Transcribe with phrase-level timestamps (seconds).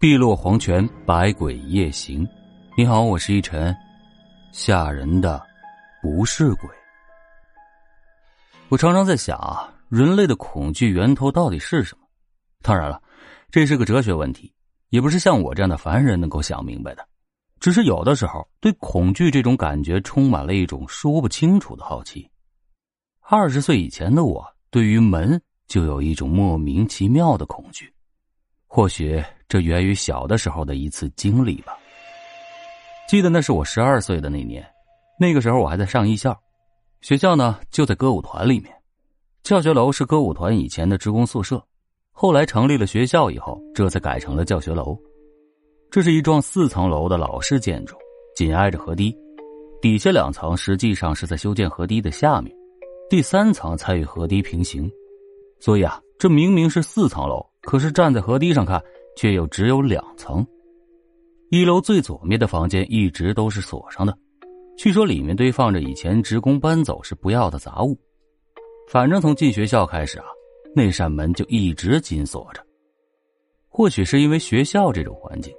[0.00, 2.24] 碧落黄泉，百鬼夜行。
[2.76, 3.74] 你好，我是一晨。
[4.52, 5.44] 吓人的
[6.00, 6.70] 不是鬼。
[8.68, 12.06] 我常常在想啊，人类的恐惧源头到底是什么？
[12.62, 13.02] 当然了，
[13.50, 14.54] 这是个哲学问题，
[14.90, 17.04] 也不是像我这样的凡人能够想明白的。
[17.58, 22.30] 只是有的时候，对恐惧这种感觉充满了一种说不清楚的好奇。
[23.20, 27.92] 二十岁以前的我，对于门就有一种莫名其妙的恐惧。
[28.68, 31.76] 或许这源于小的时候的一次经历吧。
[33.08, 34.64] 记得那是我十二岁的那年，
[35.18, 36.38] 那个时候我还在上艺校，
[37.00, 38.72] 学校呢就在歌舞团里面。
[39.42, 41.64] 教学楼是歌舞团以前的职工宿舍，
[42.12, 44.94] 后来成立了学校以后，这才改成了教学楼。
[45.90, 47.96] 这是一幢四层楼的老式建筑，
[48.36, 49.16] 紧挨着河堤，
[49.80, 52.54] 底下两层实际上是在修建河堤的下面，
[53.08, 54.90] 第三层才与河堤平行。
[55.58, 57.42] 所以啊，这明明是四层楼。
[57.62, 58.82] 可是站在河堤上看，
[59.16, 60.46] 却又只有两层。
[61.50, 64.16] 一楼最左面的房间一直都是锁上的，
[64.76, 67.98] 据说里面堆放着以前职工搬走时不要的杂物。
[68.90, 70.26] 反正从进学校开始啊，
[70.74, 72.64] 那扇门就一直紧锁着。
[73.68, 75.54] 或许是因为学校这种环境，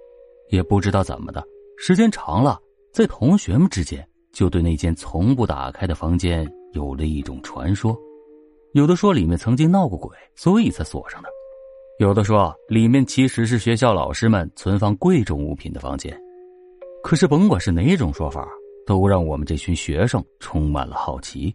[0.50, 1.44] 也不知道怎么的，
[1.77, 2.59] 时间长了，
[2.92, 7.97] 在同学们之间就对那间从不打开的房间有了一种传说。
[8.73, 11.30] 有的说里面曾经闹过鬼，所以才锁上的。
[12.00, 16.17] 有的说，里面其实是学校老师们存放贵重物品的房间。
[17.03, 18.47] 可是，甭管是哪种说法，
[18.88, 21.53] 都让我们这群学生充满了好奇。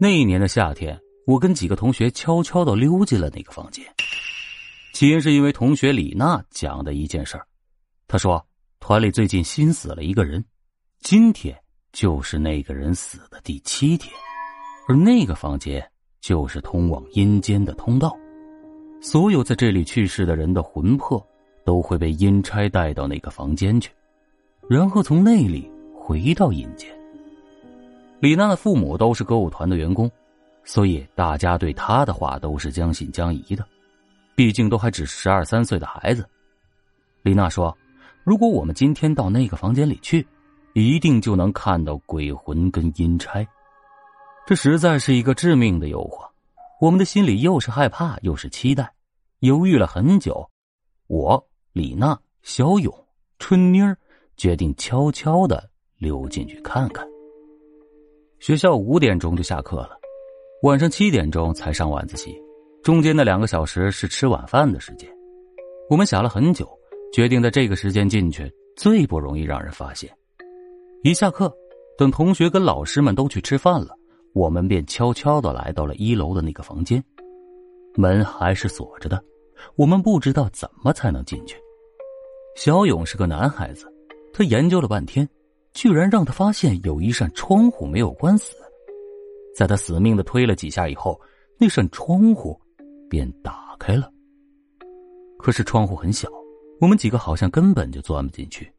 [0.00, 3.84] 那一年的夏天，我跟几个同学悄悄的溜进了那个房间。
[4.94, 7.46] 起因是因为同学李娜讲的一件事儿。
[8.08, 8.42] 她说，
[8.80, 10.42] 团里最近新死了一个人，
[11.00, 11.54] 今天
[11.92, 14.10] 就是那个人死的第七天，
[14.88, 15.86] 而那个房间
[16.22, 18.16] 就是通往阴间的通道。
[19.00, 21.24] 所有在这里去世的人的魂魄
[21.64, 23.90] 都会被阴差带到那个房间去，
[24.68, 26.90] 然后从那里回到阴间。
[28.20, 30.10] 李娜的父母都是歌舞团的员工，
[30.64, 33.64] 所以大家对她的话都是将信将疑的，
[34.34, 36.26] 毕竟都还只十二三岁的孩子。
[37.22, 37.76] 李娜说
[38.24, 40.26] ：“如果我们今天到那个房间里去，
[40.72, 43.46] 一定就能看到鬼魂跟阴差。”
[44.46, 46.26] 这实在是一个致命的诱惑，
[46.78, 48.92] 我们的心里又是害怕又是期待。
[49.40, 50.50] 犹豫了很久，
[51.06, 52.92] 我李娜、小勇、
[53.38, 53.96] 春妮儿
[54.36, 57.06] 决定悄悄的溜进去看看。
[58.40, 59.98] 学校五点钟就下课了，
[60.62, 62.34] 晚上七点钟才上晚自习，
[62.82, 65.08] 中间的两个小时是吃晚饭的时间。
[65.88, 66.68] 我们想了很久，
[67.12, 70.10] 决定在这个时间进去，最不容易让人发现。
[71.02, 71.50] 一下课，
[71.96, 73.96] 等同学跟老师们都去吃饭了，
[74.36, 77.02] 我们便悄悄的来到了一楼的那个房间。
[77.94, 79.18] 门还是锁着的，
[79.76, 81.56] 我们不知道怎么才能进去。
[82.54, 83.90] 小勇是个男孩子，
[84.34, 85.26] 他研究了半天，
[85.72, 88.54] 居然让他发现有一扇窗户没有关死。
[89.56, 91.18] 在他死命的推了几下以后，
[91.58, 92.60] 那扇窗户
[93.08, 94.12] 便打开了。
[95.38, 96.28] 可是窗户很小，
[96.78, 98.70] 我们几个好像根本就钻不进去。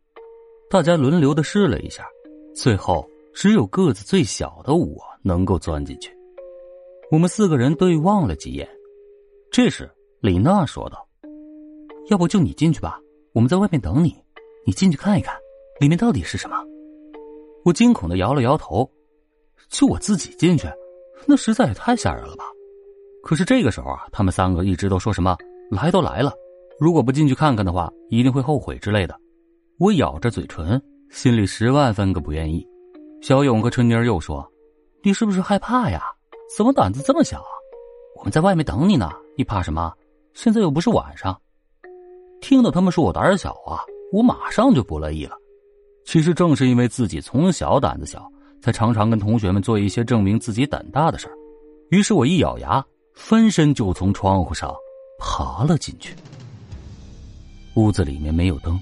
[0.69, 2.05] 大家轮流的试了一下，
[2.53, 6.11] 最后只有个子最小的我能够钻进去。
[7.11, 8.67] 我们四个人对望了几眼。
[9.51, 9.87] 这时，
[10.21, 11.07] 李娜说道
[12.09, 12.99] ：“要不就你进去吧，
[13.33, 14.11] 我们在外面等你。
[14.65, 15.35] 你进去看一看，
[15.79, 16.57] 里面到底是什么？”
[17.63, 18.89] 我惊恐的摇了摇头
[19.69, 20.67] ：“就我自己进去，
[21.27, 22.43] 那实在也太吓人了吧！”
[23.21, 25.37] 可是这个时候啊，他们三个一直都说什么
[25.69, 26.33] “来都来了，
[26.79, 29.15] 如果不进去看看的话，一定会后悔”之类的。
[29.77, 30.81] 我咬着嘴唇，
[31.11, 32.67] 心里十万分个不愿意。
[33.21, 34.49] 小勇和春妮又说
[35.03, 36.03] ：“你是不是害怕呀？
[36.55, 37.51] 怎么胆子这么小啊？
[38.15, 39.93] 我们在外面等你呢。”你怕什么？
[40.33, 41.39] 现在又不是晚上。
[42.41, 45.35] 听到他们说我胆小啊，我马上就不乐意了。
[46.05, 48.27] 其实正是因为自己从小胆子小，
[48.61, 51.33] 才常常跟同学们做一些证明自己胆大的事儿。
[51.89, 54.73] 于是我一咬牙，翻身就从窗户上
[55.19, 56.15] 爬了进去。
[57.75, 58.79] 屋子里面没有灯，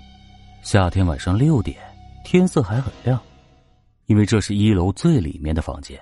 [0.64, 1.78] 夏天晚上六点，
[2.24, 3.20] 天色还很亮。
[4.06, 6.00] 因为这是一楼最里面的房间，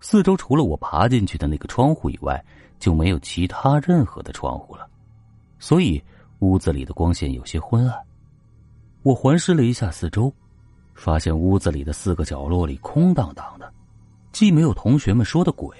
[0.00, 2.44] 四周除了我爬进去的那个窗户以外。
[2.78, 4.86] 就没有其他任何的窗户了，
[5.58, 5.98] 所以
[6.40, 7.98] 屋子里的光线有些昏暗。
[9.02, 10.30] 我环视了一下四周，
[10.94, 13.72] 发现屋子里的四个角落里空荡荡的，
[14.30, 15.74] 既没有同学们说的鬼，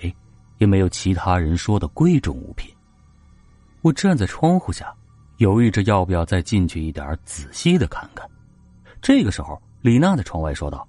[0.57, 2.75] 也没有其他人说的贵重物品。
[3.83, 4.91] 我站在窗户下，
[5.37, 8.27] 犹豫着要不要再进去一点，仔细的看看。
[9.03, 10.89] 这个时候，李娜在窗外说道：“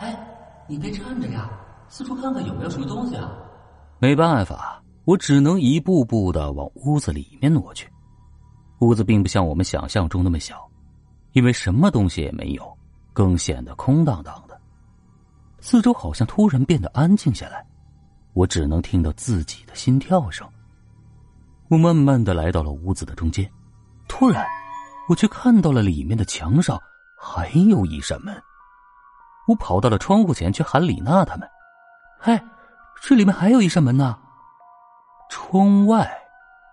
[0.00, 0.18] 哎，
[0.66, 1.48] 你别站着呀，
[1.88, 3.30] 四处看看有没有什么东西啊。”
[4.00, 4.76] 没办法。
[5.06, 7.90] 我只能一步步的往屋子里面挪去。
[8.80, 10.70] 屋子并不像我们想象中那么小，
[11.32, 12.78] 因为什么东西也没有，
[13.12, 14.60] 更显得空荡荡的。
[15.58, 17.66] 四周好像突然变得安静下来，
[18.34, 20.46] 我只能听到自己的心跳声。
[21.68, 23.50] 我慢慢的来到了屋子的中间，
[24.06, 24.46] 突然，
[25.08, 26.78] 我却看到了里面的墙上
[27.18, 28.40] 还有一扇门。
[29.50, 31.48] 我跑到了窗户前去喊李娜他们
[32.20, 32.40] ：“嗨，
[33.02, 34.16] 这里面还有一扇门呢！”
[35.28, 36.08] 窗外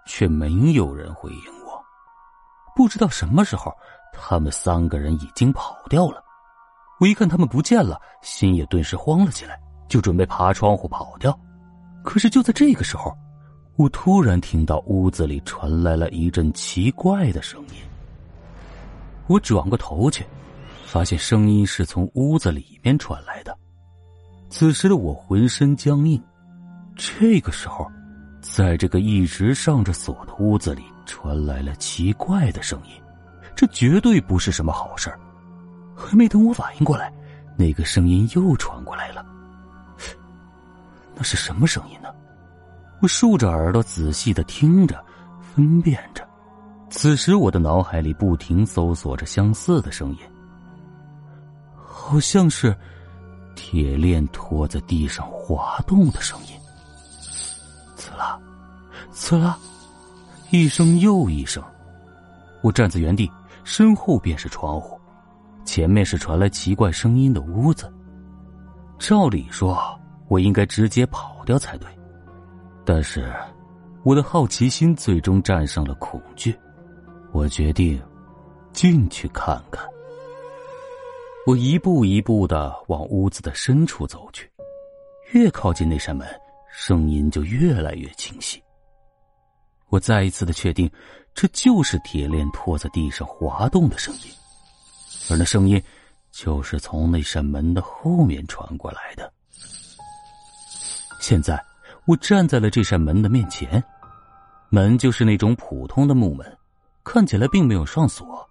[0.05, 1.83] 却没有人回应我。
[2.75, 3.75] 不知道什么时候，
[4.13, 6.23] 他们三个人已经跑掉了。
[6.99, 11.35] 我一看他们不见了，心也顿时慌了起来，就准备爬窗户跑掉。
[12.03, 13.11] 可是就在这个时候，
[13.75, 17.81] 我突然听到屋子里传来了一阵奇怪的声音。
[19.25, 20.23] 我转过头去，
[20.87, 23.55] 发现声音是从屋子里面传来的。
[24.49, 26.21] 此时的我浑身僵硬。
[26.95, 27.85] 这个时候，
[28.41, 32.91] 在这个一直上着锁的屋子里传来了奇怪的声音，
[33.53, 35.13] 这绝对不是什么好事
[35.93, 37.11] 还没等我反应过来，
[37.57, 39.25] 那个声音又传过来了。
[41.13, 42.07] 那是什么声音呢？
[43.01, 45.03] 我竖着耳朵仔细的听着，
[45.53, 46.25] 分辨着。
[46.89, 50.19] 此时我的脑海里不停搜索着相似的声音，
[52.07, 52.73] 好像是
[53.53, 56.53] 铁链拖在地上滑动的声音。
[57.97, 58.39] 刺啦，
[59.11, 59.59] 刺啦，
[60.49, 61.61] 一声又一声。
[62.61, 63.29] 我站在原地，
[63.65, 64.97] 身后便是窗户，
[65.65, 67.93] 前面是传来奇怪声音的屋子。
[68.97, 69.77] 照理说，
[70.29, 71.89] 我应该直接跑掉才对。
[72.85, 73.29] 但是，
[74.03, 76.57] 我的好奇心最终战胜了恐惧。
[77.33, 78.01] 我决定
[78.71, 79.85] 进去看看。
[81.47, 84.51] 我一步一步的往屋子的深处走去，
[85.31, 86.27] 越靠近那扇门，
[86.69, 88.61] 声音就越来越清晰。
[89.87, 90.91] 我再一次的确定，
[91.33, 94.31] 这就是铁链拖在地上滑动的声音，
[95.31, 95.81] 而那声音
[96.31, 99.31] 就是从那扇门的后面传过来的。
[101.21, 101.57] 现在。
[102.05, 103.83] 我站在了这扇门的面前，
[104.69, 106.57] 门就是那种普通的木门，
[107.03, 108.49] 看起来并没有上锁。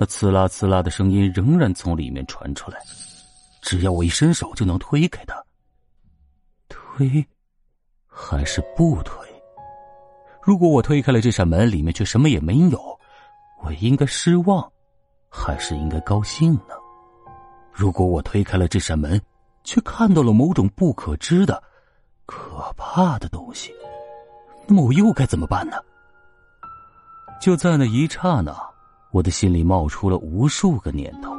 [0.00, 2.78] 那刺啦刺啦的声音仍然从里面传出来，
[3.62, 5.34] 只要我一伸手就能推开它。
[6.68, 7.26] 推，
[8.06, 9.26] 还是不推？
[10.40, 12.98] 如果我推开了这扇门，里面却什么也没有，
[13.64, 14.72] 我应该失望，
[15.28, 16.74] 还是应该高兴呢？
[17.72, 19.20] 如果我推开了这扇门，
[19.64, 21.60] 却看到了某种不可知的……
[22.24, 23.72] 可怕的东西，
[24.66, 25.76] 那么我又该怎么办呢？
[27.40, 28.52] 就在那一刹那，
[29.10, 31.36] 我的心里冒出了无数个念头。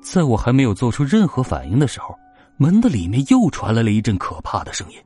[0.00, 2.14] 在我还没有做出任何反应的时候，
[2.56, 4.98] 门的里面又传来了一阵可怕的声音。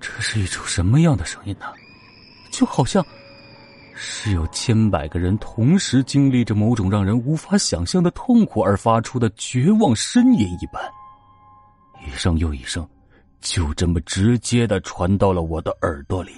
[0.00, 1.66] 这是一种什么样的声音呢？
[2.50, 3.04] 就好像
[3.94, 10.82] 是有千百个人同时经历着某种让人无法想象的痛苦而发出的绝望呻吟一般，
[12.06, 12.86] 一声又一声。
[13.40, 16.32] 就这么直接的传到了我的耳朵里，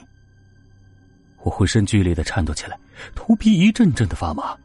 [1.42, 2.78] 我浑身剧烈的颤抖起来，
[3.14, 4.56] 头皮一阵阵的发麻，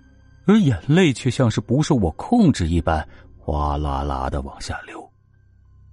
[0.46, 3.08] 而眼泪却像是不受我控制一般，
[3.38, 5.10] 哗啦啦的往下流。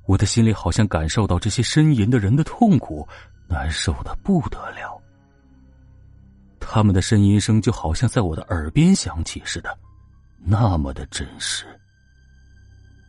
[0.06, 3.06] 我的心里好像感受到这些呻吟的人的痛苦，
[3.48, 5.00] 难受的不得了。
[6.58, 9.78] 他们的呻吟声就好像在我的耳边响起似的，
[10.38, 11.64] 那么的真实。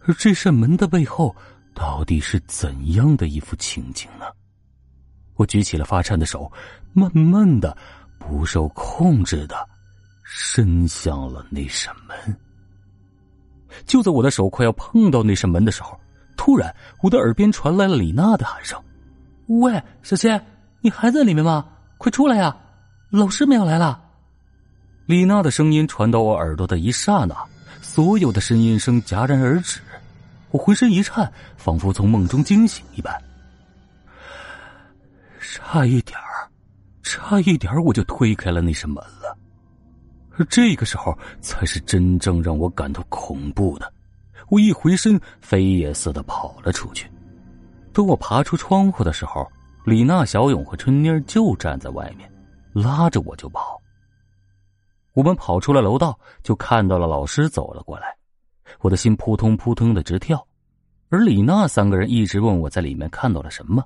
[0.06, 1.36] 而这扇门的背后。
[1.75, 4.25] 到底是怎样的一幅情景呢？
[5.36, 6.52] 我举起了发颤的手，
[6.94, 7.75] 慢慢的、
[8.18, 9.68] 不受控制的
[10.24, 12.16] 伸向了那扇门。
[13.86, 16.00] 就在我的手快要碰到那扇门的时候，
[16.38, 18.80] 突然我的耳边传来了李娜的喊声
[19.48, 20.40] ：“喂，小千，
[20.82, 21.66] 你还在里面吗？
[21.98, 22.56] 快出来呀！
[23.10, 24.00] 老师们要来了。”
[25.06, 27.36] 李娜的声音传到我耳朵的一刹那，
[27.82, 29.80] 所有的呻吟声戛然而止。
[30.52, 33.13] 我浑身一颤，仿佛从梦中惊醒一般。
[35.56, 36.50] 差一点儿，
[37.04, 39.38] 差一点儿，我就推开了那扇门了。
[40.32, 43.94] 而这个时候，才是真正让我感到恐怖的。
[44.50, 47.08] 我一回身，飞也似的跑了出去。
[47.94, 49.48] 等我爬出窗户的时候，
[49.86, 52.28] 李娜、小勇和春妮就站在外面，
[52.74, 53.80] 拉着我就跑。
[55.14, 58.08] 我们跑出了楼道，就看到了老师走了过来。
[58.80, 60.44] 我的心扑通扑通的直跳，
[61.10, 63.86] 而李娜三个人一直问我在里面看到了什么。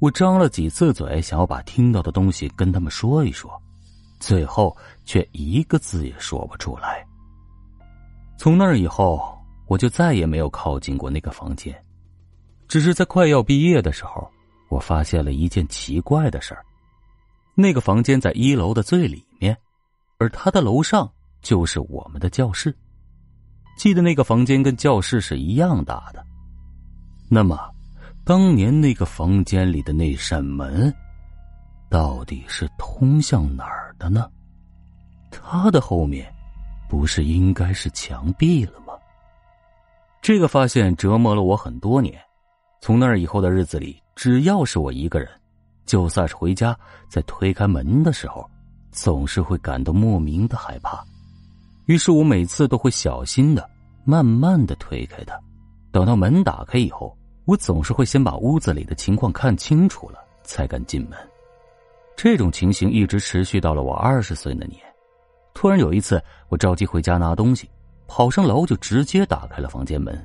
[0.00, 3.50] 我张了几次嘴，想要把听到的东西跟他们说一说，
[4.18, 7.06] 最后却一个字也说不出来。
[8.38, 11.74] 从那以后，我就再也没有靠近过那个房间。
[12.66, 14.26] 只是在快要毕业的时候，
[14.70, 16.64] 我发现了一件奇怪的事儿：
[17.54, 19.56] 那个房间在一楼的最里面。
[20.18, 22.74] 而他的楼上就是我们的教室。
[23.76, 26.24] 记得那个房间跟教室是一样大的。
[27.28, 27.58] 那么，
[28.24, 30.92] 当年那个房间里的那扇门，
[31.88, 34.30] 到底是通向哪儿的呢？
[35.30, 36.32] 它的后面，
[36.88, 38.92] 不是应该是墙壁了吗？
[40.22, 42.20] 这个发现折磨了我很多年。
[42.80, 45.28] 从那以后的日子里，只要是我一个人，
[45.86, 46.76] 就算是回家，
[47.08, 48.48] 在推开门的时候，
[48.90, 51.04] 总是会感到莫名的害怕。
[51.86, 53.68] 于是我每次都会小心的、
[54.04, 55.38] 慢慢的推开它。
[55.90, 57.16] 等到门打开以后，
[57.50, 61.18] 我总是会先把屋子里的情况看清楚了，才敢进门。
[62.16, 64.80] 这种情形一直持续到了我二十岁那年。
[65.52, 67.68] 突然有一次，我着急回家拿东西，
[68.06, 70.16] 跑上楼就直接打开了房间门。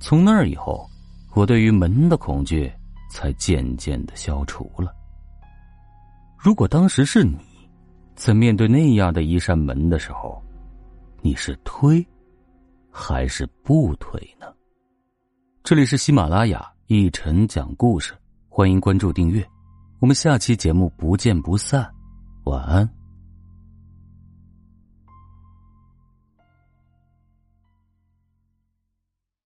[0.00, 0.84] 从那以后。
[1.34, 2.72] 我对于门的恐惧
[3.08, 4.92] 才渐渐的消除了。
[6.36, 7.38] 如果当时是你，
[8.16, 10.42] 在面对那样的一扇门的时候，
[11.20, 12.04] 你是推
[12.90, 14.46] 还是不推呢？
[15.68, 18.14] 这里是喜马拉雅一晨讲故事，
[18.48, 19.46] 欢迎关注订阅，
[20.00, 21.86] 我们下期节目不见不散，
[22.44, 22.88] 晚安。